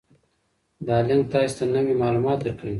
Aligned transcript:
دا 0.87 0.95
لینک 1.07 1.25
تاسي 1.31 1.53
ته 1.57 1.63
نوي 1.75 1.93
معلومات 2.01 2.37
درکوي. 2.45 2.69